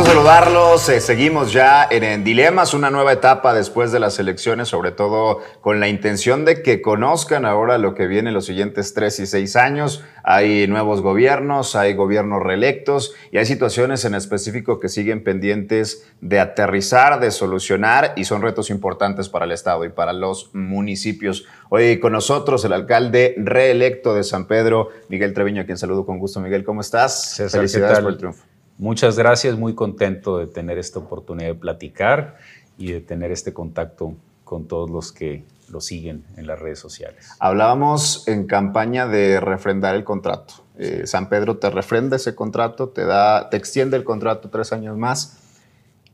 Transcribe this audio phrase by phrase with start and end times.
[0.00, 0.88] Gusto saludarlos.
[0.88, 5.78] Eh, seguimos ya en, Dilemas, una nueva etapa después de las elecciones, sobre todo con
[5.78, 10.02] la intención de que conozcan ahora lo que viene los siguientes tres y seis años.
[10.24, 16.40] Hay nuevos gobiernos, hay gobiernos reelectos y hay situaciones en específico que siguen pendientes de
[16.40, 21.44] aterrizar, de solucionar y son retos importantes para el Estado y para los municipios.
[21.68, 26.18] Hoy con nosotros el alcalde reelecto de San Pedro, Miguel Treviño, a quien saludo con
[26.18, 26.40] gusto.
[26.40, 27.34] Miguel, ¿cómo estás?
[27.50, 28.49] Felicidades por el triunfo.
[28.80, 32.38] Muchas gracias, muy contento de tener esta oportunidad de platicar
[32.78, 37.28] y de tener este contacto con todos los que lo siguen en las redes sociales.
[37.40, 40.64] Hablábamos en campaña de refrendar el contrato.
[40.78, 44.96] Eh, San Pedro te refrenda ese contrato, te, da, te extiende el contrato tres años
[44.96, 45.36] más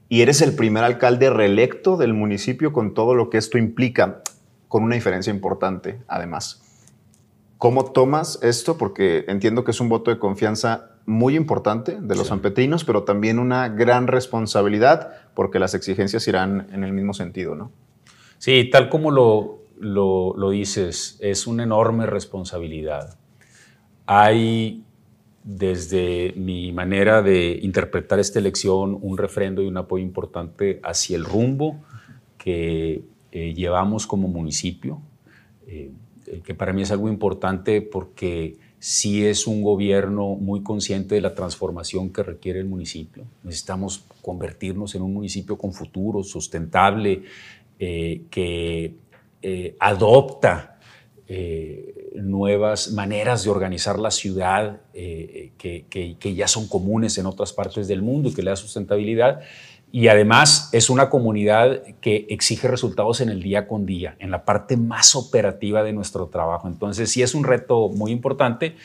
[0.09, 4.23] y eres el primer alcalde reelecto del municipio con todo lo que esto implica,
[4.67, 6.65] con una diferencia importante además.
[7.59, 8.77] ¿Cómo tomas esto?
[8.77, 13.39] Porque entiendo que es un voto de confianza muy importante de los sanpetrinos, pero también
[13.39, 17.71] una gran responsabilidad porque las exigencias irán en el mismo sentido, ¿no?
[18.39, 23.17] Sí, tal como lo, lo, dices, es una enorme responsabilidad.
[24.07, 24.85] Hay,
[25.43, 31.25] desde mi manera de interpretar esta elección, un refrendo y un apoyo importante hacia el
[31.25, 31.81] rumbo
[32.37, 35.01] que eh, llevamos como municipio,
[35.67, 35.93] eh,
[36.45, 41.35] que para mí es algo importante porque sí es un gobierno muy consciente de la
[41.35, 43.25] transformación que requiere el municipio.
[43.43, 47.25] Necesitamos convertirnos en un municipio con futuro, sustentable,
[47.81, 48.95] eh, que
[49.43, 50.79] eh, adopta
[51.27, 57.89] eh, nuevas maneras de organizar la ciudad que, que, ya son comunes en otras partes
[57.89, 59.41] del mundo y que le da sustentabilidad
[59.93, 64.45] y además es una comunidad que exige resultados en el día con día, en la
[64.45, 66.69] parte más operativa de nuestro trabajo.
[66.69, 68.77] Entonces sí es un reto muy importante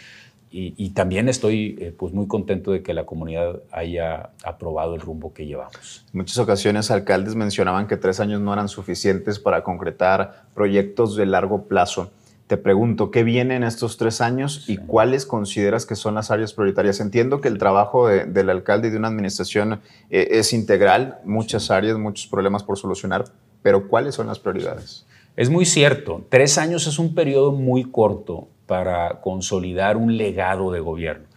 [0.54, 5.34] y, también estoy eh, pues muy contento de que la comunidad haya aprobado el rumbo
[5.34, 6.06] que llevamos.
[6.14, 11.26] En muchas ocasiones alcaldes mencionaban que tres años no eran suficientes para concretar proyectos de
[11.26, 12.12] largo plazo.
[12.52, 16.52] Te pregunto, ¿qué viene en estos tres años y cuáles consideras que son las áreas
[16.52, 17.00] prioritarias?
[17.00, 19.80] Entiendo que el trabajo del alcalde y de una administración
[20.10, 23.24] eh, es integral, muchas áreas, muchos problemas por solucionar,
[23.62, 25.06] pero ¿cuáles son las prioridades?
[25.38, 30.82] Es muy cierto, tres años es un periodo muy corto para consolidar un legado de
[30.82, 31.28] gobierno.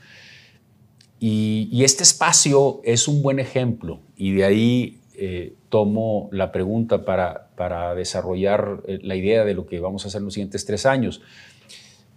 [1.20, 7.50] Y, este espacio es un buen ejemplo y de ahí eh, tomo la pregunta para,
[7.56, 10.86] para desarrollar eh, la idea de lo que vamos a hacer en los siguientes tres
[10.86, 11.22] años.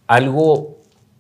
[0.08, 0.78] Algo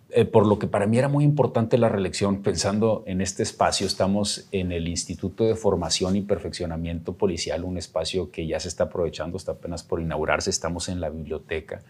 [0.09, 3.85] eh, por lo que para mí era muy importante la reelección, pensando en este espacio,
[3.85, 8.85] estamos en el Instituto de Formación y Perfeccionamiento Policial, un espacio que ya se está
[8.85, 11.81] aprovechando, está apenas por inaugurarse, estamos en la biblioteca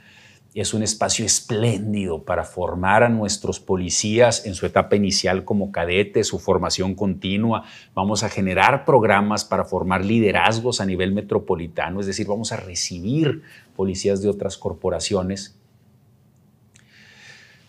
[0.61, 6.25] es un espacio espléndido para formar a nuestros policías en su etapa inicial como cadetes,
[6.25, 7.63] su formación continua.
[7.93, 13.43] Vamos a generar programas para formar liderazgos a nivel metropolitano, es decir, vamos a recibir
[13.75, 15.55] policías de otras corporaciones.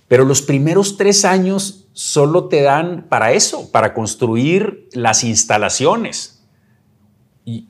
[0.09, 6.43] Pero los primeros tres años solo te dan para eso, para construir las instalaciones.
[7.45, 7.69] Y,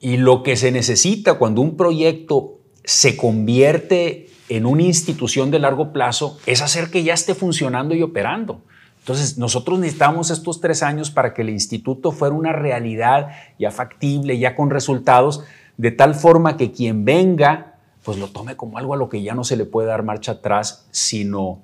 [0.00, 5.92] y lo que se necesita cuando un proyecto se convierte en una institución de largo
[5.92, 8.62] plazo es hacer que ya esté funcionando y operando.
[9.00, 13.28] Entonces, nosotros necesitamos estos tres años para que el instituto fuera una realidad
[13.58, 15.44] ya factible, ya con resultados,
[15.76, 19.34] de tal forma que quien venga, pues lo tome como algo a lo que ya
[19.34, 21.60] no se le puede dar marcha atrás, sino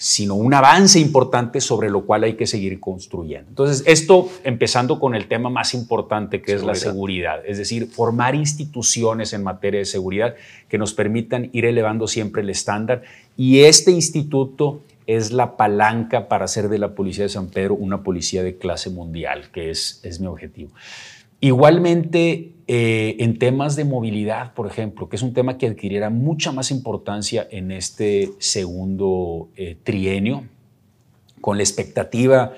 [0.00, 3.48] sino un avance importante sobre lo cual hay que seguir construyendo.
[3.48, 8.36] Entonces, esto empezando con el tema más importante que es la seguridad, es decir, formar
[8.36, 10.36] instituciones en materia de seguridad
[10.68, 13.02] que nos permitan ir elevando siempre el estándar
[13.36, 18.04] y este instituto es la palanca para hacer de la Policía de San Pedro una
[18.04, 20.70] policía de clase mundial, que es, es mi objetivo.
[21.40, 26.52] Igualmente, eh, en temas de movilidad, por ejemplo, que es un tema que adquiriera mucha
[26.52, 30.44] más importancia en este segundo eh, trienio,
[31.40, 32.52] con la expectativa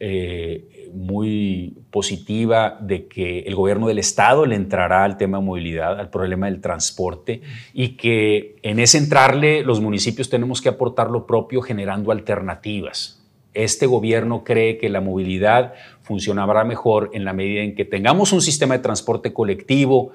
[0.00, 5.98] eh, muy positiva de que el gobierno del Estado le entrará al tema de movilidad,
[5.98, 7.40] al problema del transporte,
[7.72, 13.24] y que en ese entrarle los municipios tenemos que aportar lo propio generando alternativas.
[13.54, 15.72] Este gobierno cree que la movilidad
[16.04, 20.12] funcionará mejor en la medida en que tengamos un sistema de transporte colectivo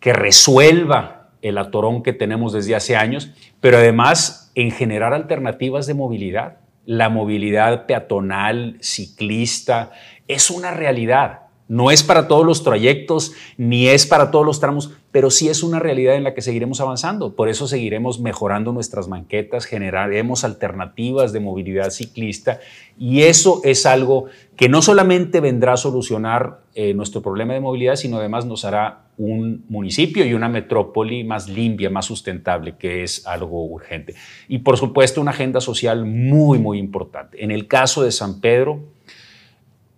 [0.00, 5.94] que resuelva el atorón que tenemos desde hace años, pero además en generar alternativas de
[5.94, 6.58] movilidad.
[6.86, 9.90] La movilidad peatonal, ciclista,
[10.28, 11.43] es una realidad.
[11.66, 15.62] No es para todos los trayectos, ni es para todos los tramos, pero sí es
[15.62, 17.34] una realidad en la que seguiremos avanzando.
[17.34, 22.60] Por eso seguiremos mejorando nuestras banquetas, generaremos alternativas de movilidad ciclista
[22.98, 24.26] y eso es algo
[24.56, 29.04] que no solamente vendrá a solucionar eh, nuestro problema de movilidad, sino además nos hará
[29.16, 34.14] un municipio y una metrópoli más limpia, más sustentable, que es algo urgente.
[34.48, 37.42] Y por supuesto una agenda social muy, muy importante.
[37.42, 38.93] En el caso de San Pedro,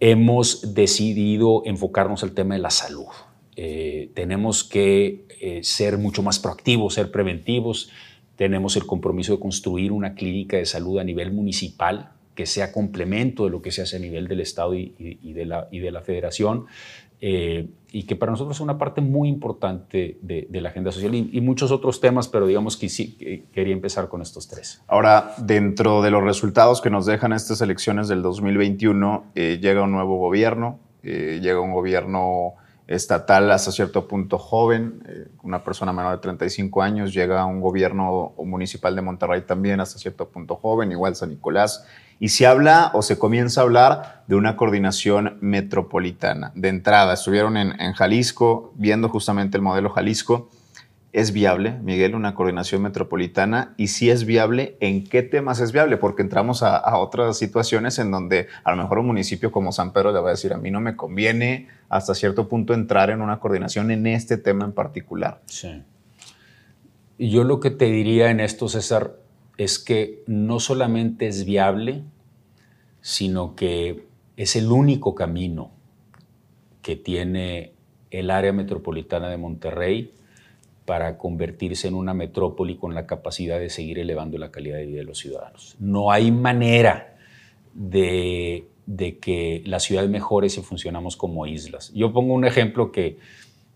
[0.01, 3.07] hemos decidido enfocarnos al tema de la salud.
[3.57, 7.91] Eh, tenemos que eh, ser mucho más proactivos, ser preventivos.
[8.37, 13.47] Tenemos el compromiso de construir una clínica de salud a nivel municipal que sea complemento
[13.47, 14.93] de lo que se hace a nivel del Estado y,
[15.33, 16.67] de, la, y de, la, Federación.
[17.21, 21.41] Eh, y que para nosotros es una parte muy importante de, la agenda social y,
[21.41, 24.83] muchos otros temas, pero digamos que sí quería empezar con estos tres.
[24.87, 29.93] Ahora, dentro de los resultados que nos dejan estas elecciones del 2021, eh, llega un
[29.93, 32.55] nuevo gobierno, eh, llega un gobierno
[32.87, 35.03] estatal hasta cierto punto joven,
[35.43, 40.29] una persona menor de 35 años, llega un gobierno municipal de Monterrey también hasta cierto
[40.29, 41.87] punto joven, igual San Nicolás,
[42.19, 46.53] y se habla o se comienza a hablar de una coordinación metropolitana.
[46.55, 50.49] De entrada, estuvieron en, Jalisco viendo justamente el modelo Jalisco.
[51.13, 53.75] ¿Es viable, Miguel, una coordinación metropolitana?
[53.79, 55.97] Y si es viable, ¿en qué temas es viable?
[55.97, 60.13] Porque entramos a, otras situaciones en donde a lo mejor un municipio como San Pedro
[60.13, 63.39] le va a decir, a mí no me conviene hasta cierto punto entrar en una
[63.39, 65.41] coordinación en este tema en particular.
[65.47, 65.83] Sí.
[67.17, 69.15] Y yo lo que te diría en esto, César,
[69.59, 72.03] es que no solamente es viable,
[73.01, 74.05] sino que
[74.37, 75.71] es el único camino
[76.83, 77.73] que tiene
[78.11, 80.13] el área metropolitana de Monterrey
[80.85, 84.99] para convertirse en una metrópoli con la capacidad de seguir elevando la calidad de vida
[84.99, 85.77] de los ciudadanos.
[85.81, 87.17] No hay manera
[87.75, 88.67] de,
[89.21, 91.93] que la ciudad mejore si funcionamos como islas.
[91.93, 93.19] Yo pongo un ejemplo que,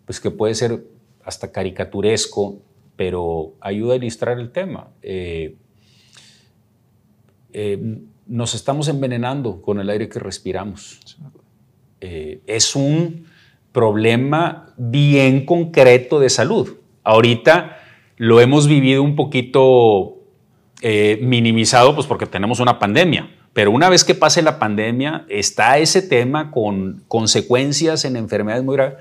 [0.05, 0.85] pues que puede ser
[1.25, 2.59] hasta caricaturesco,
[2.97, 4.89] pero ayuda a ilustrar el tema.
[5.03, 5.57] Eh,
[7.53, 11.01] eh, nos estamos envenenando con el aire que respiramos.
[12.01, 13.27] Eh, es un
[13.73, 16.77] problema bien concreto de salud.
[17.03, 17.79] Ahorita
[18.17, 20.19] lo hemos vivido un poquito
[20.83, 23.31] eh, minimizado, pues porque tenemos una pandemia.
[23.53, 28.77] Pero una vez que pase la pandemia, está ese tema con consecuencias en enfermedades muy
[28.77, 28.99] graves.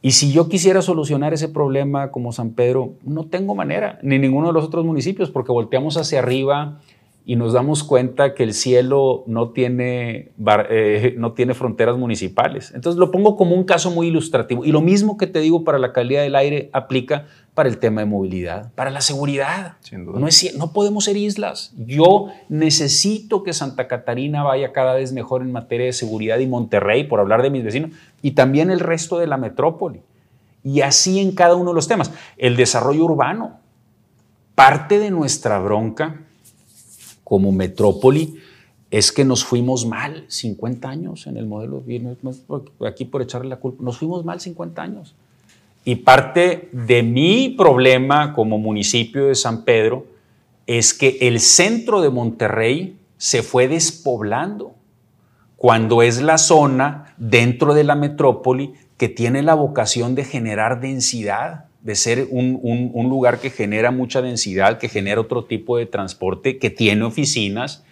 [0.00, 4.46] Y si yo quisiera solucionar ese problema como San Pedro, no tengo manera, ni ninguno
[4.46, 6.80] de los otros municipios, porque volteamos hacia arriba
[7.28, 10.32] y nos damos cuenta que el cielo no tiene,
[10.70, 12.72] eh, no tiene fronteras municipales.
[12.74, 14.64] Entonces lo pongo como un caso muy ilustrativo.
[14.64, 18.00] Y lo mismo que te digo para la calidad del aire aplica para el tema
[18.00, 19.76] de movilidad, para la seguridad.
[19.92, 21.74] No, es, no podemos ser islas.
[21.76, 27.04] Yo necesito que Santa Catarina vaya cada vez mejor en materia de seguridad y Monterrey,
[27.04, 27.90] por hablar de mis vecinos,
[28.22, 30.00] y también el resto de la metrópoli.
[30.64, 32.10] Y así en cada uno de los temas.
[32.38, 33.60] El desarrollo urbano.
[34.54, 36.22] Parte de nuestra bronca
[37.28, 38.36] como metrópoli
[38.90, 41.82] es que nos fuimos mal 50 años en el modelo,
[42.86, 45.14] aquí por echarle la culpa, nos fuimos mal 50 años.
[45.84, 50.06] Y parte de mi problema como municipio de San Pedro
[50.66, 54.72] es que el centro de Monterrey se fue despoblando
[55.58, 61.66] cuando es la zona dentro de la metrópoli que tiene la vocación de generar densidad
[61.82, 66.70] de ser un, lugar que genera mucha densidad, que genera otro tipo de transporte, que
[66.70, 67.84] tiene oficinas.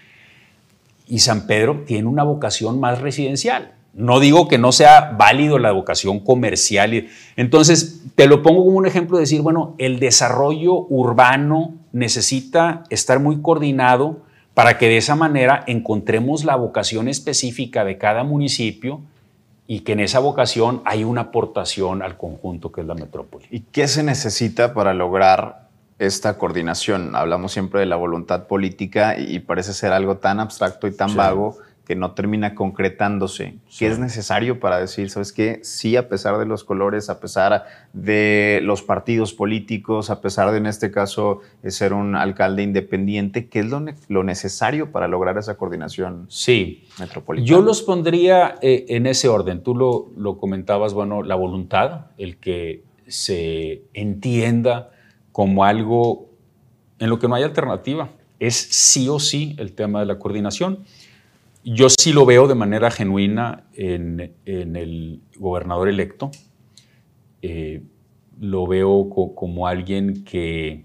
[1.07, 3.75] Y San Pedro tiene una vocación más residencial.
[3.95, 7.09] No digo que no sea válido la vocación comercial.
[7.37, 13.21] Entonces, te lo pongo como un ejemplo de decir, bueno, el desarrollo urbano necesita estar
[13.21, 19.01] muy coordinado para que de esa manera encontremos la vocación específica de cada municipio
[19.67, 23.47] y que en esa vocación hay una aportación al conjunto que es la metrópoli.
[23.51, 25.69] ¿Y qué se necesita para lograr
[25.99, 27.17] esta coordinación?
[27.17, 31.59] Hablamos siempre de la voluntad política y parece ser algo tan abstracto y tan vago
[31.87, 33.55] que no termina concretándose.
[33.79, 35.61] ¿Qué es necesario para decir, sabes qué?
[35.63, 40.59] Sí, a pesar de los colores, a pesar de los partidos políticos, a pesar de,
[40.59, 46.27] en este caso, ser un alcalde independiente, ¿qué es lo, necesario para lograr esa coordinación
[46.29, 46.89] sí.
[46.99, 47.49] metropolitana?
[47.49, 49.63] Yo los pondría eh, en ese orden.
[49.63, 54.91] Tú lo, lo comentabas, bueno, la voluntad, el que se entienda
[55.31, 56.31] como algo
[56.99, 58.11] en lo que no hay alternativa.
[58.41, 60.85] Es sí o sí el tema de la coordinación.
[61.69, 66.31] Yo sí lo veo de manera genuina en, el gobernador electo.
[67.43, 67.83] Eh,
[68.39, 70.85] lo veo como alguien que,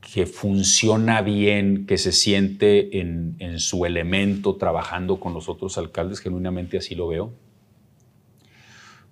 [0.00, 6.20] que funciona bien, que se siente en, en, su elemento trabajando con los otros alcaldes,
[6.20, 7.32] genuinamente así lo veo.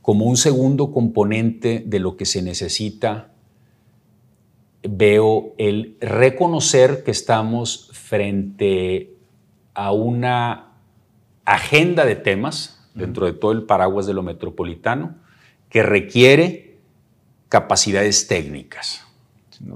[0.03, 3.35] Como un segundo componente de lo que se necesita,
[4.89, 9.12] veo el reconocer que estamos frente
[9.75, 10.73] a una
[11.45, 15.17] agenda de temas dentro de todo el paraguas de lo metropolitano
[15.69, 16.79] que requiere
[17.49, 19.05] capacidades técnicas.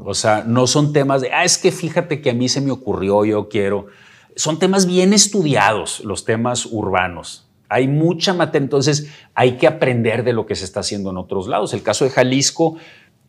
[0.04, 2.70] O sea, no son temas de, ah, es que fíjate que a mí se me
[2.70, 3.86] ocurrió, yo quiero.
[4.34, 7.48] Son temas bien estudiados, los temas urbanos.
[7.68, 11.48] Hay mucha materia, entonces hay que aprender de lo que se está haciendo en otros
[11.48, 11.72] lados.
[11.72, 12.76] El caso de Jalisco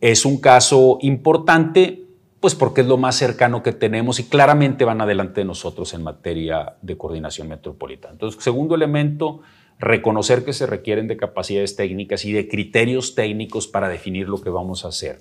[0.00, 2.04] es un caso importante,
[2.40, 6.02] pues porque es lo más cercano que tenemos y claramente van adelante de nosotros en
[6.02, 8.12] materia de coordinación metropolitana.
[8.12, 9.40] Entonces, segundo elemento,
[9.78, 14.50] reconocer que se requieren de capacidades técnicas y de criterios técnicos para definir lo que
[14.50, 15.20] vamos a hacer.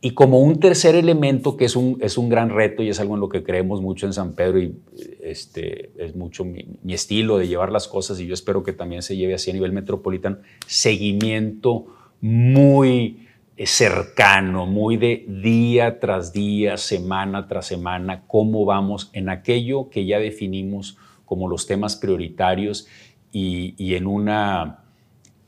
[0.00, 3.14] Y como un tercer elemento que es un, es un gran reto y es algo
[3.14, 4.78] en lo que creemos mucho en San Pedro y
[5.22, 9.16] este, es mucho mi, estilo de llevar las cosas y yo espero que también se
[9.16, 11.86] lleve así a nivel metropolitano, seguimiento
[12.20, 13.25] muy
[13.64, 20.18] cercano, muy de día tras día, semana tras semana, cómo vamos en aquello que ya
[20.18, 22.86] definimos como los temas prioritarios
[23.32, 24.80] y, y en una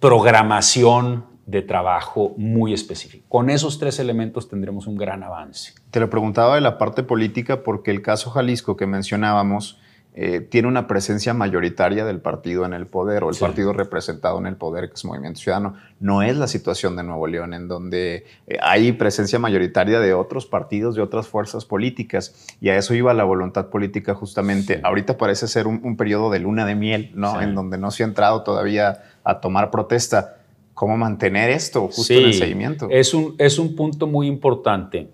[0.00, 3.24] programación de trabajo muy específico.
[3.28, 5.72] Con esos tres elementos tendremos un gran avance.
[5.90, 9.80] Te lo preguntaba de la parte política porque el caso Jalisco que mencionábamos
[10.20, 14.46] eh, tiene una presencia mayoritaria del partido en el poder o el partido representado en
[14.46, 15.76] el poder, que es Movimiento Ciudadano.
[16.00, 20.44] No es la situación de Nuevo León, en donde eh, hay presencia mayoritaria de otros
[20.44, 24.80] partidos, de otras fuerzas políticas, y a eso iba la voluntad política justamente.
[24.82, 27.40] Ahorita parece ser un, periodo de luna de miel, ¿no?
[27.40, 30.38] En donde no se ha entrado todavía a tomar protesta
[30.74, 32.88] cómo mantener esto justo en el seguimiento.
[32.90, 35.10] Es un, es un punto muy importante.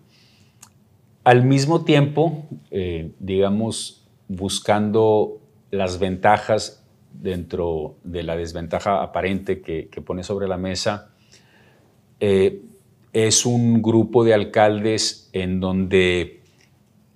[1.24, 4.03] Al mismo tiempo, eh, digamos,
[4.36, 11.10] buscando las ventajas dentro de la desventaja aparente que, pone sobre la mesa,
[12.20, 12.62] eh,
[13.12, 16.44] es un grupo de alcaldes en donde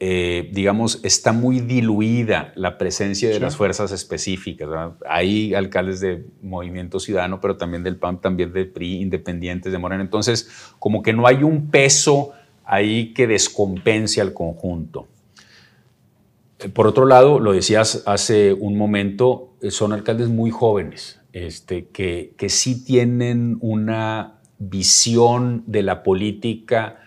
[0.00, 4.68] eh, digamos, está muy diluida la presencia de las fuerzas específicas.
[5.08, 10.04] Hay alcaldes de Movimiento Ciudadano, pero también del PAN, también del PRI, independientes de Morena.
[10.04, 10.48] Entonces,
[10.78, 12.30] como que no hay un peso
[12.64, 15.08] ahí que descompense al conjunto.
[16.58, 21.88] Eh, por otro lado, lo decías hace un momento, eh, son alcaldes muy jóvenes, este,
[21.88, 27.00] que, que sí tienen una visión de la política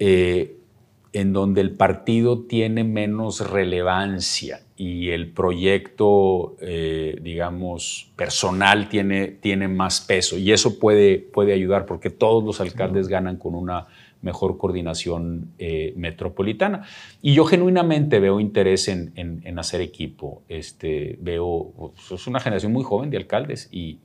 [0.00, 9.66] en donde el partido tiene menos relevancia y el proyecto, eh, digamos, personal tiene, tiene
[9.66, 10.38] más peso.
[10.38, 13.88] Y eso puede, puede ayudar porque todos los alcaldes ganan con una
[14.22, 16.86] mejor coordinación eh, metropolitana.
[17.22, 20.42] Y yo genuinamente veo interés en, en, hacer equipo.
[20.48, 24.00] Este, veo, es una generación muy joven de alcaldes y,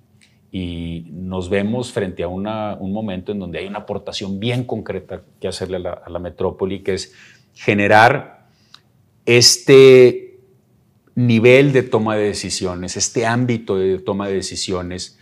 [0.54, 5.48] y nos vemos frente a un momento en donde hay una aportación bien concreta que
[5.48, 7.12] hacerle a la, metrópoli, que es
[7.56, 8.46] generar
[9.26, 10.38] este
[11.16, 15.18] nivel de toma de decisiones, este ámbito de toma de decisiones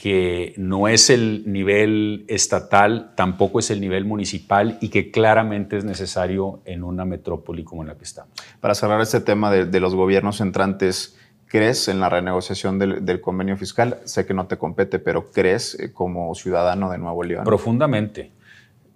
[0.00, 5.84] que no es el nivel estatal, tampoco es el nivel municipal y que claramente es
[5.84, 8.32] necesario en una metrópoli como en la que estamos.
[8.60, 11.16] Para cerrar este tema de, de los gobiernos entrantes,
[11.48, 14.00] ¿Crees en la renegociación del, convenio fiscal?
[14.04, 17.44] Sé que no te compete, pero ¿crees eh, como ciudadano de Nuevo León?
[17.44, 18.32] Profundamente.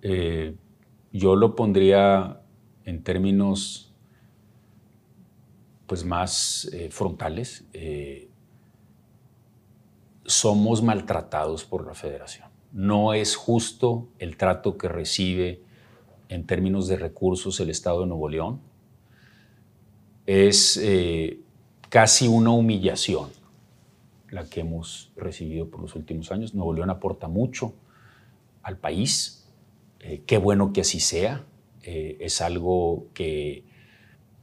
[0.02, 0.56] Eh,
[1.12, 2.40] yo lo pondría
[2.84, 3.94] en términos
[5.86, 7.66] pues, más eh, frontales.
[10.24, 12.48] Somos maltratados por la federación.
[12.72, 15.62] No es justo el trato que recibe
[16.28, 18.60] en términos de recursos el Estado de Nuevo León.
[20.26, 20.80] Es
[21.88, 23.30] casi una humillación
[24.30, 26.54] la que hemos recibido por los últimos años.
[26.54, 27.74] Nuevo León aporta mucho
[28.62, 29.48] al país.
[30.00, 31.44] Eh, qué bueno que así sea.
[31.82, 33.64] Eh, es algo que,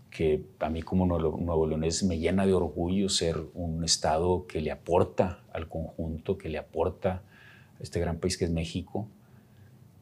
[0.09, 4.71] que a mí como nuevo, leonés me llena de orgullo ser un estado que le
[4.71, 7.23] aporta al conjunto, que le aporta
[7.79, 9.09] este gran país que es México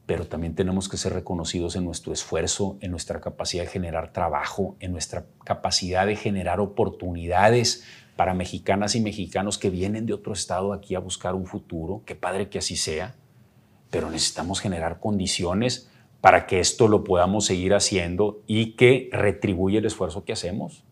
[0.05, 4.75] pero también tenemos que ser reconocidos en nuestro esfuerzo, en nuestra capacidad de generar trabajo,
[4.79, 7.83] en nuestra capacidad de generar oportunidades
[8.15, 12.03] para mexicanas y mexicanos que vienen de otro estado aquí a buscar un futuro.
[12.05, 13.15] Qué padre que así sea,
[13.89, 15.89] pero necesitamos generar condiciones
[16.21, 20.83] para que esto lo podamos seguir haciendo y que retribuya el esfuerzo que hacemos.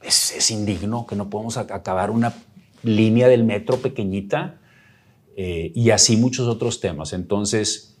[0.00, 2.32] Es, indigno que no podamos acabar una
[2.82, 4.60] línea del metro pequeñita
[5.36, 7.12] eh, y así muchos otros temas.
[7.12, 7.98] Entonces,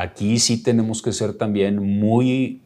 [0.00, 2.62] Aquí sí tenemos que ser también muy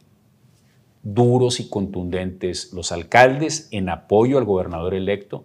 [1.01, 5.43] duros y contundentes los alcaldes en apoyo al gobernador electo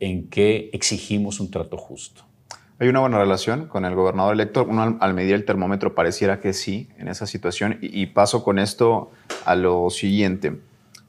[0.00, 2.22] en que exigimos un trato justo.
[2.78, 4.64] ¿Hay una buena relación con el gobernador electo?
[4.66, 7.76] Uno al, medir el termómetro pareciera que sí en esa situación.
[7.82, 9.10] Y, paso con esto
[9.44, 10.58] a lo siguiente.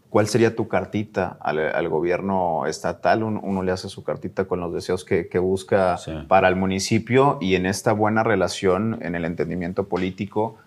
[0.09, 3.21] ¿Cuál sería tu cartita al, gobierno estatal?
[3.21, 5.97] Uno, le hace su cartita con los deseos que, busca
[6.27, 10.57] para el municipio y en esta buena relación, en el entendimiento político,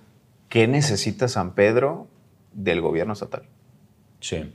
[0.49, 2.07] ¿qué necesita San Pedro
[2.53, 3.43] del gobierno estatal?
[4.21, 4.53] Sí.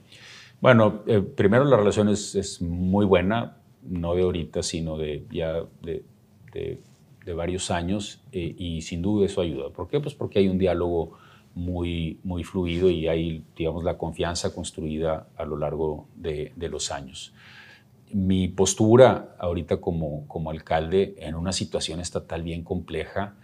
[0.62, 6.06] Bueno, eh, primero la relación es, muy buena, no de ahorita, sino de ya de,
[7.36, 9.70] varios años eh, y sin duda eso ayuda.
[9.70, 10.00] ¿Por qué?
[10.00, 11.18] Pues porque hay un diálogo
[11.58, 17.34] muy, muy fluido y hay, digamos, la confianza construida a lo largo de, los años.
[18.14, 23.36] Mi postura ahorita como, como alcalde en una situación estatal bien compleja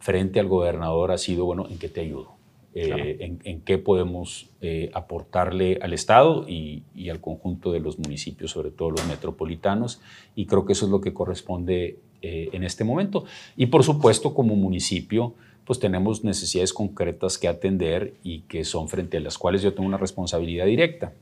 [0.00, 2.38] frente al gobernador ha sido, bueno, ¿en qué te ayudo?
[2.74, 8.70] Eh, en, qué podemos eh, aportarle al Estado y, al conjunto de los municipios, sobre
[8.70, 10.00] todo los metropolitanos,
[10.36, 13.24] y creo que eso es lo que corresponde eh, en este momento.
[13.56, 15.34] Y por supuesto, como municipio,
[15.68, 19.86] pues tenemos necesidades concretas que atender y que son frente a las cuales yo tengo
[19.86, 21.12] una responsabilidad directa.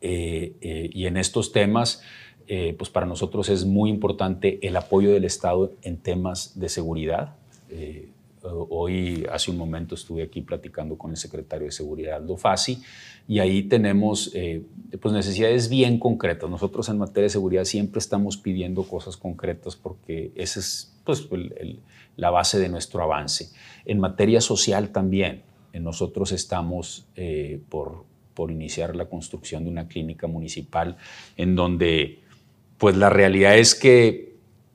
[0.00, 2.02] y en estos temas,
[2.48, 7.36] pues para nosotros es muy importante el apoyo del Estado en temas de seguridad.
[8.44, 12.82] Hoy, hace un momento, estuve aquí platicando con el secretario de Seguridad, Aldo Fassi,
[13.28, 14.62] y ahí tenemos eh,
[15.00, 16.50] pues necesidades bien concretas.
[16.50, 21.28] Nosotros en materia de seguridad siempre estamos pidiendo cosas concretas porque esa es pues,
[22.16, 23.50] la base de nuestro avance.
[23.84, 29.86] En materia social también, eh, nosotros estamos eh, por, por iniciar la construcción de una
[29.86, 30.96] clínica municipal
[31.36, 32.22] en donde
[32.78, 34.31] pues la realidad es que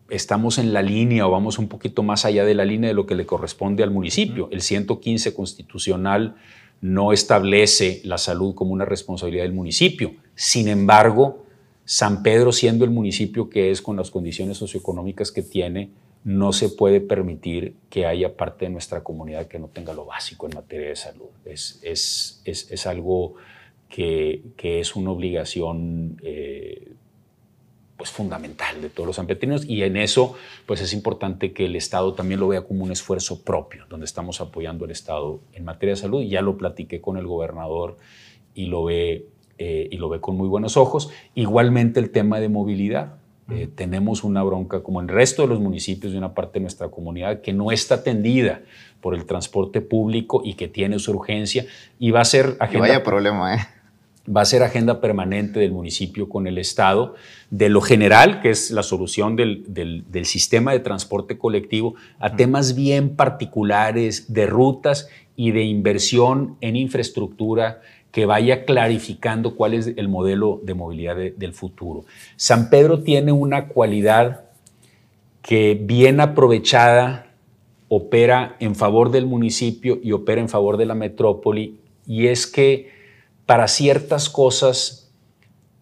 [0.09, 3.05] estamos en la línea o vamos un poquito más allá de la línea de lo
[3.05, 4.49] que le corresponde al municipio.
[4.51, 6.35] El 115 constitucional
[6.81, 10.13] no establece la salud como una responsabilidad del municipio.
[10.35, 11.43] Sin embargo,
[11.85, 15.89] San Pedro, siendo el municipio que es con las condiciones socioeconómicas que tiene,
[16.23, 20.45] no se puede permitir que haya parte de nuestra comunidad que no tenga lo básico
[20.45, 21.29] en materia de salud.
[21.45, 21.79] Es,
[22.43, 23.35] es, algo
[23.87, 26.86] que, es una obligación eh,
[27.97, 32.13] pues, fundamental de todos los sanpetrinos y en eso pues es importante que el Estado
[32.13, 36.01] también lo vea como un esfuerzo propio, donde estamos apoyando al Estado en materia de
[36.01, 36.23] salud.
[36.23, 37.97] Ya lo platiqué con el gobernador
[38.53, 39.25] y lo ve,
[39.57, 41.09] eh, y lo ve con muy buenos ojos.
[41.35, 43.15] Igualmente el tema de movilidad.
[43.49, 46.63] Eh, tenemos una bronca, como en el resto de los municipios de una parte de
[46.63, 48.61] nuestra comunidad, que no está atendida
[48.99, 51.65] por el transporte público y que tiene su urgencia
[51.97, 52.87] y va a ser agenda.
[52.87, 53.59] vaya problema, ¿eh?
[54.27, 57.15] Va a ser agenda permanente del municipio con el Estado,
[57.49, 63.15] de lo general, que es la solución del, sistema de transporte colectivo, a temas bien
[63.15, 70.59] particulares de rutas y de inversión en infraestructura que vaya clarificando cuál es el modelo
[70.63, 72.05] de movilidad del futuro.
[72.35, 74.45] San Pedro tiene una cualidad
[75.41, 77.27] que bien aprovechada
[77.89, 82.96] opera en favor del municipio y opera en favor de la metrópoli, y es que
[83.47, 85.11] para ciertas cosas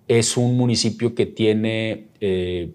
[0.08, 2.72] es un municipio que tiene eh,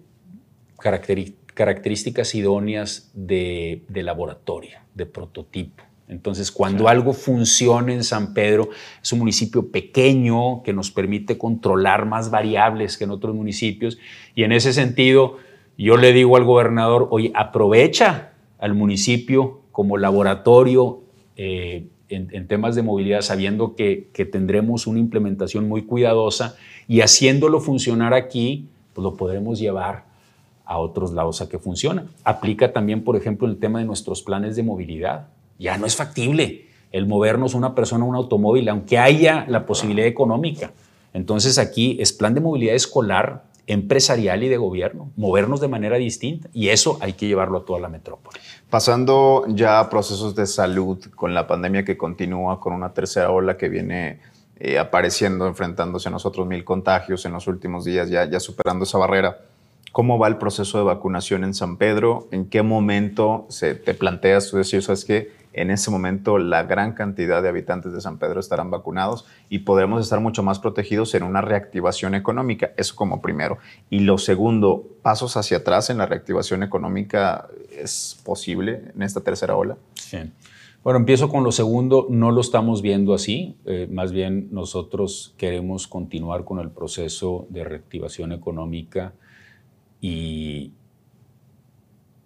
[1.54, 5.84] características idóneas de, laboratorio, de prototipo.
[6.08, 12.04] Entonces, cuando algo funciona en San Pedro, es un municipio pequeño que nos permite controlar
[12.04, 13.96] más variables que en otros municipios.
[14.34, 15.36] Y en ese sentido,
[15.78, 21.04] yo le digo al gobernador, oye, aprovecha al municipio como laboratorio
[21.36, 28.14] eh, en, temas de movilidad, sabiendo que, tendremos una implementación muy cuidadosa y haciéndolo funcionar
[28.14, 30.04] aquí, pues lo podremos llevar
[30.64, 32.02] a otros lados a que funcione.
[32.24, 35.28] Aplica también, por ejemplo, el tema de nuestros planes de movilidad.
[35.58, 40.72] Ya no es factible el movernos una persona un automóvil, aunque haya la posibilidad económica.
[41.12, 46.48] Entonces aquí es plan de movilidad escolar, empresarial y de gobierno, movernos de manera distinta
[46.52, 48.40] y eso hay que llevarlo a toda la metrópoli.
[48.68, 53.56] Pasando ya a procesos de salud con la pandemia que continúa, con una tercera ola
[53.56, 54.18] que viene
[54.58, 58.98] eh, apareciendo, enfrentándose a nosotros mil contagios en los últimos días, ya, ya superando esa
[58.98, 59.38] barrera.
[59.92, 62.26] ¿Cómo va el proceso de vacunación en San Pedro?
[62.32, 66.92] ¿En qué momento se te planteas tú decir, sabes que en ese momento la gran
[66.92, 71.22] cantidad de habitantes de San Pedro estarán vacunados y podremos estar mucho más protegidos en
[71.22, 72.72] una reactivación económica?
[72.76, 73.58] Eso como primero.
[73.88, 79.56] Y lo segundo, pasos hacia atrás en la reactivación económica, ¿es posible en esta tercera
[79.56, 79.76] ola?
[79.94, 80.18] Sí.
[80.82, 85.86] Bueno, empiezo con lo segundo, no lo estamos viendo así, eh, más bien nosotros queremos
[85.86, 89.12] continuar con el proceso de reactivación económica
[90.00, 90.72] y,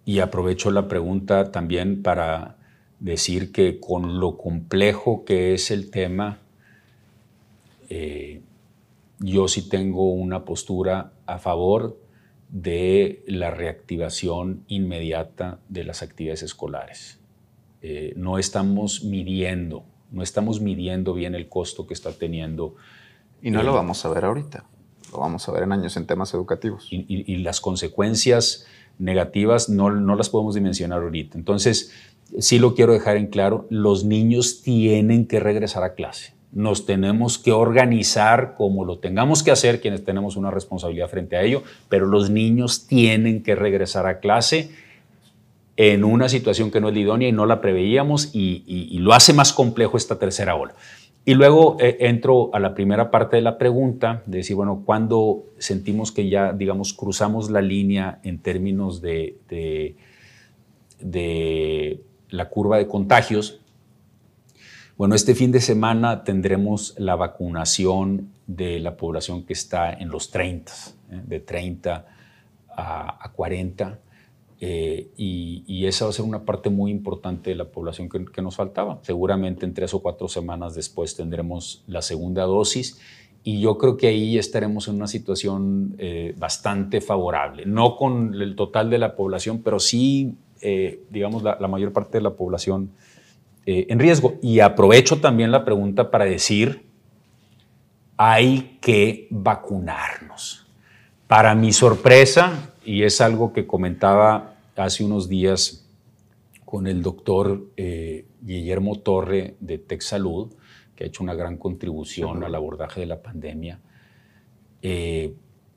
[0.05, 2.55] y aprovecho la pregunta también para
[2.99, 6.39] decir que con lo complejo que es el tema,
[7.89, 8.41] eh,
[9.19, 11.99] yo sí tengo una postura a favor
[12.49, 17.19] de la reactivación inmediata de las actividades escolares.
[17.81, 22.75] Eh, no estamos midiendo, no estamos midiendo bien el costo que está teniendo.
[23.41, 24.65] Y no lo vamos a ver ahorita,
[25.11, 26.87] lo vamos a ver en años en temas educativos.
[26.89, 28.65] Y, las consecuencias
[28.97, 31.37] negativas no, no las podemos dimensionar ahorita.
[31.37, 31.91] Entonces,
[32.39, 36.33] sí lo quiero dejar en claro, los niños tienen que regresar a clase.
[36.51, 41.43] Nos tenemos que organizar como lo tengamos que hacer, quienes tenemos una responsabilidad frente a
[41.43, 44.69] ello, pero los niños tienen que regresar a clase
[45.77, 49.51] en una situación que no es idónea y no la preveíamos y, lo hace más
[49.51, 50.73] complejo esta tercera ola.
[51.25, 55.43] Y luego eh, entro a la primera parte de la pregunta, de decir, bueno, ¿cuándo
[55.57, 59.35] sentimos que ya, digamos, cruzamos la línea en términos de
[62.29, 63.59] la curva de contagios?
[64.97, 70.31] Bueno, este fin de semana tendremos la vacunación de la población que está en los
[70.31, 70.71] 30,
[71.11, 71.21] ¿eh?
[71.25, 72.05] de 30
[72.77, 73.99] a, 40.
[74.61, 78.55] Eh, y, esa va a ser una parte muy importante de la población que, nos
[78.55, 78.99] faltaba.
[79.01, 82.99] Seguramente en tres o cuatro semanas después tendremos la segunda dosis
[83.43, 88.55] y yo creo que ahí estaremos en una situación eh, bastante favorable, no con el
[88.55, 92.91] total de la población, pero sí, eh, digamos, la, mayor parte de la población
[93.67, 94.35] en riesgo.
[94.43, 96.85] Y aprovecho también la pregunta para decir,
[98.17, 100.67] hay que vacunarnos.
[101.27, 105.85] Para mi sorpresa, y es algo que comentaba hace unos días
[106.63, 110.53] con el doctor eh, Guillermo Torre de TechSalud,
[110.95, 113.79] que ha hecho una gran contribución al abordaje de la pandemia.
[114.81, 115.33] Eh,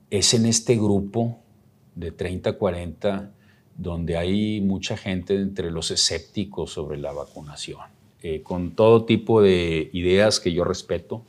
[0.09, 1.39] es en este grupo
[1.95, 3.31] de 30-40
[3.79, 7.79] donde hay mucha gente entre los escépticos sobre la vacunación,
[8.21, 11.23] eh, con todo tipo de ideas que yo respeto,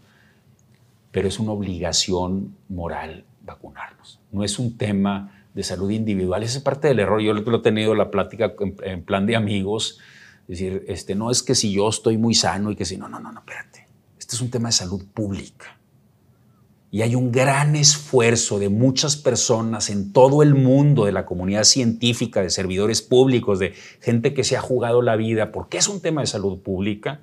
[1.13, 4.19] pero es una obligación moral vacunarnos.
[4.33, 6.43] No es un tema de salud individual.
[6.43, 7.21] Esa es parte del error.
[7.21, 10.01] Yo lo he tenido la plática en, plan de amigos.
[10.49, 13.21] Decir, este, no es que si yo estoy muy sano y que si no, no,
[13.21, 13.87] no, no, espérate.
[14.19, 15.79] Este es un tema de salud pública.
[16.93, 21.65] Y hay un gran esfuerzo de muchas personas en todo el mundo, de la comunidad
[21.65, 26.01] científica, de servidores públicos, de gente que se ha jugado la vida, porque es un
[26.01, 27.21] tema de salud pública,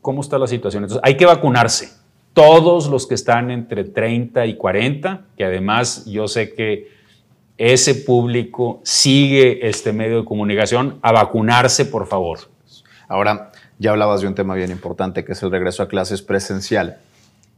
[0.00, 0.84] cómo está la situación.
[0.84, 1.90] Entonces, hay que vacunarse
[2.32, 6.88] todos los que están entre 30 y 40, que además yo sé que
[7.58, 12.38] ese público sigue este medio de comunicación, a vacunarse, por favor.
[13.08, 16.98] Ahora, ya hablabas de un tema bien importante, que es el regreso a clases presencial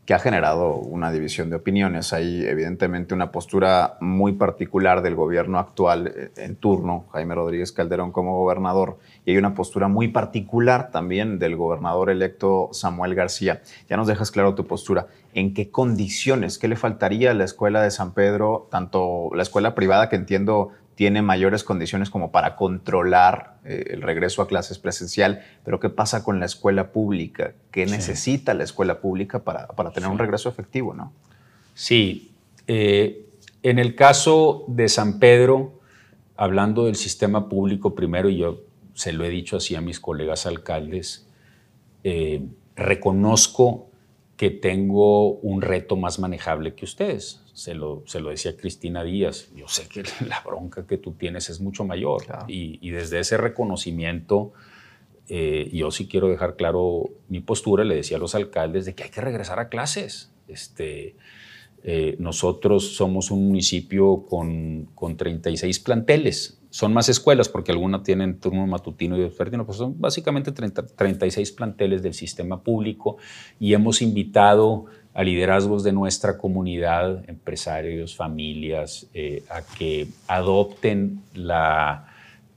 [0.05, 2.13] que ha generado una división de opiniones.
[2.13, 8.11] Hay evidentemente una postura muy particular del gobierno actual eh, en turno, Jaime Rodríguez Calderón
[8.11, 13.63] como gobernador, y hay una postura muy particular también del gobernador electo Samuel García.
[13.89, 15.07] Ya nos dejas claro tu postura.
[15.35, 16.59] ¿En qué condiciones?
[16.59, 20.71] ¿Qué le faltaría a la escuela de San Pedro, tanto la escuela privada que entiendo
[21.03, 26.23] tiene mayores condiciones como para controlar eh, el regreso a clases presencial, pero ¿qué pasa
[26.23, 27.55] con la escuela pública?
[27.73, 30.95] ¿Qué necesita la escuela pública para, tener un regreso efectivo?
[30.95, 31.13] ¿no?
[31.75, 32.31] Sí,
[32.69, 33.27] eh,
[33.65, 35.81] en el caso de San Pedro,
[36.37, 38.61] hablando del sistema público primero, y yo
[38.95, 41.27] se lo he dicho así a mis colegas alcaldes,
[42.05, 42.45] eh,
[42.77, 43.89] reconozco
[44.37, 49.51] que tengo un reto más manejable que ustedes se lo, se lo decía Cristina Díaz,
[49.55, 54.53] yo sé que la bronca que tú tienes es mucho mayor y, desde ese reconocimiento
[55.29, 59.05] eh, yo sí quiero dejar claro mi postura, le decía a los alcaldes de que
[59.05, 60.33] hay que regresar a clases.
[60.49, 61.17] Este,
[61.85, 66.59] Eh, nosotros somos un municipio con, con 36 planteles.
[66.71, 72.03] Son más escuelas porque algunas tienen turno matutino y vespertino, pues son básicamente 36 planteles
[72.03, 73.19] del sistema público
[73.61, 82.12] y hemos invitado a liderazgos de nuestra comunidad, empresarios, familias, eh, a que adopten la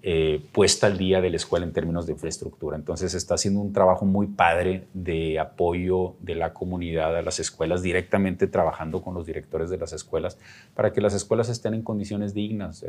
[0.07, 2.77] eh, puesta al día de la escuela en términos de infraestructura.
[2.77, 7.81] Entonces está haciendo un trabajo muy padre de apoyo de la comunidad a las escuelas,
[7.81, 10.37] directamente trabajando con los directores de las escuelas
[10.75, 12.85] para que las escuelas estén en condiciones dignas,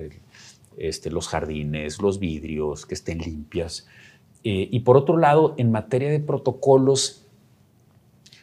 [0.76, 3.86] este, los jardines, los vidrios, que estén limpias.
[4.44, 7.26] Eh, y por otro lado, en materia de protocolos,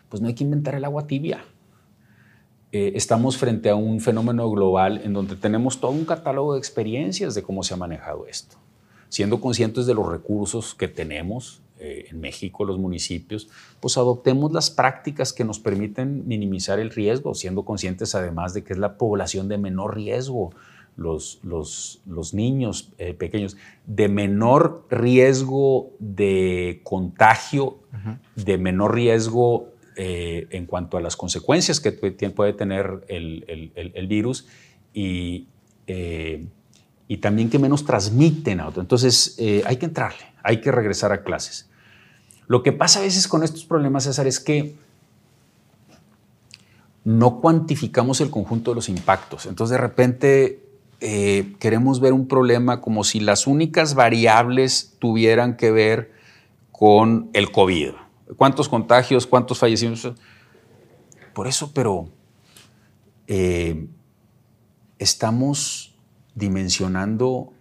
[0.09, 1.45] pues no hay que inventar el agua tibia.
[2.71, 7.35] Eh, estamos frente a un fenómeno global en donde tenemos todo un catálogo de experiencias
[7.35, 8.62] de cómo se ha manejado esto
[9.13, 13.47] siendo conscientes de los recursos que tenemos eh, en México, los municipios,
[13.79, 18.73] pues adoptemos las prácticas que nos permiten minimizar el riesgo, siendo conscientes además de que
[18.73, 20.49] es la población de menor riesgo,
[20.95, 27.77] los, los, los niños eh, pequeños, de menor riesgo de contagio,
[28.35, 33.45] de menor riesgo eh, en cuanto a las consecuencias que puede tener el,
[33.75, 34.47] el, el virus
[34.91, 35.45] y
[37.13, 38.81] y también que menos transmiten a otro.
[38.81, 41.69] Entonces, eh, hay que entrarle, hay que regresar a clases.
[42.47, 44.75] Lo que pasa a veces con estos problemas, César, es que
[47.03, 49.45] no cuantificamos el conjunto de los impactos.
[49.45, 50.65] Entonces, de repente,
[51.01, 56.13] eh, queremos ver un problema como si las únicas variables tuvieran que ver
[56.71, 57.91] con el COVID.
[58.37, 60.15] ¿Cuántos contagios, cuántos fallecimientos?
[61.35, 62.09] Por eso, pero
[63.27, 63.85] eh,
[64.97, 65.92] estamos
[66.35, 67.53] dimensionando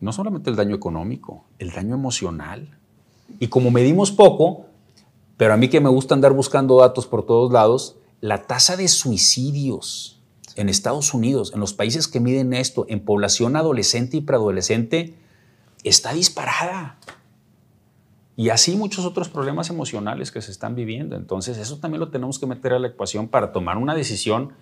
[0.00, 2.78] no solamente el daño económico, el daño emocional.
[3.40, 4.66] Y como medimos poco,
[5.36, 8.88] pero a mí que me gusta andar buscando datos por todos lados, la tasa de
[8.88, 10.20] suicidios
[10.56, 15.14] en Estados Unidos, en los países que miden esto, en población adolescente y preadolescente,
[15.82, 16.98] está disparada.
[18.36, 21.16] Y así muchos otros problemas emocionales que se están viviendo.
[21.16, 24.52] Entonces eso también lo tenemos que meter a la ecuación para tomar una decisión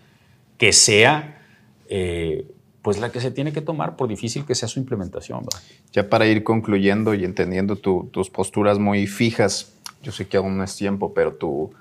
[0.59, 1.43] que sea
[1.89, 2.51] eh,
[2.83, 5.45] pues la que se tiene que tomar por difícil que sea su implementación.
[5.93, 10.65] Ya para ir concluyendo y entendiendo tus posturas muy fijas, yo sé que aún no
[10.65, 11.73] es tiempo, pero tu,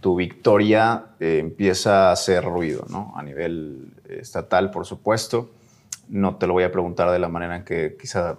[0.00, 3.12] tu victoria eh, empieza a hacer ruido, ¿no?
[3.16, 5.50] A nivel estatal, por supuesto.
[6.08, 8.38] No te lo voy a preguntar de la manera en que quizá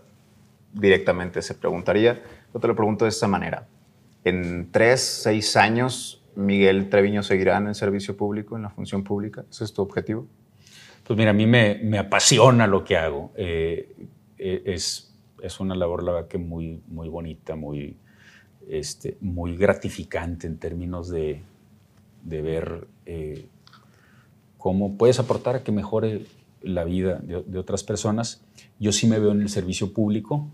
[0.71, 2.21] directamente se preguntaría.
[2.53, 3.67] Yo te lo pregunto de esta manera.
[4.23, 9.43] En tres, seis años, Miguel Treviño seguirá en el servicio público, en la función pública.
[9.51, 10.25] ¿Ese es tu objetivo?
[11.07, 13.31] Pues mira, a mí me, apasiona lo que hago.
[13.37, 13.95] Eh,
[14.37, 17.95] eh, es, es, una labor, la verdad, que muy, muy bonita, muy,
[18.67, 21.43] este, muy gratificante en términos de,
[22.23, 23.47] de ver eh,
[24.57, 26.25] cómo puedes aportar a que mejore
[26.61, 28.43] la vida de, otras personas.
[28.77, 30.49] Yo sí me veo en el servicio público.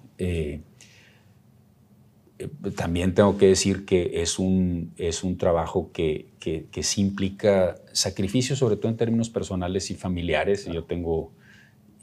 [2.75, 8.56] También tengo que decir que es un, es un trabajo que, que, sí implica sacrificio,
[8.56, 10.65] sobre todo en términos personales y familiares.
[10.65, 11.32] Yo tengo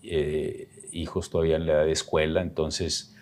[0.02, 3.14] eh, hijos todavía en la edad de escuela, entonces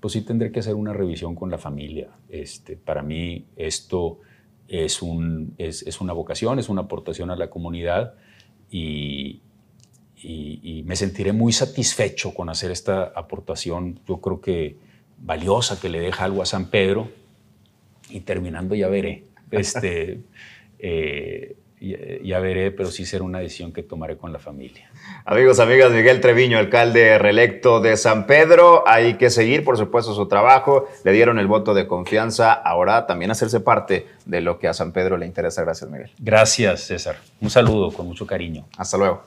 [0.00, 2.10] pues sí tendré que hacer una revisión con la familia.
[2.28, 4.18] Este, para mí esto
[4.68, 8.14] es, un, es, es una vocación, es una aportación a la comunidad
[8.70, 9.40] y,
[10.16, 14.00] y, y me sentiré muy satisfecho con hacer esta aportación.
[14.08, 14.91] Yo creo que
[15.22, 17.08] valiosa que le deja algo a San Pedro
[18.10, 19.24] y terminando ya veré.
[19.50, 20.20] Este,
[20.78, 21.56] eh,
[22.22, 24.88] ya, veré, pero sí será una decisión que tomaré con la familia.
[25.24, 30.28] Amigos, amigas, Miguel Treviño, alcalde reelecto de San Pedro, hay que seguir, por supuesto, su
[30.28, 30.86] trabajo.
[31.04, 34.92] Le dieron el voto de confianza, ahora también hacerse parte de lo que a San
[34.92, 35.62] Pedro le interesa.
[35.62, 36.10] Gracias, Miguel.
[36.18, 37.16] Gracias, César.
[37.40, 38.66] Un saludo con mucho cariño.
[38.76, 39.24] Hasta luego.